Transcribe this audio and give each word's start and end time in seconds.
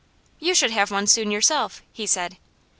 "You 0.39 0.55
should 0.55 0.71
have 0.71 0.89
one 0.89 1.05
soon, 1.05 1.29
yourself," 1.29 1.83
he 1.93 2.07
said. 2.07 2.37